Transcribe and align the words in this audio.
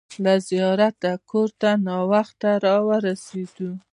له 0.23 0.33
زیارته 0.49 1.11
کور 1.29 1.49
ته 1.61 1.69
ناوخته 1.87 2.49
راورسېدو. 2.65 3.69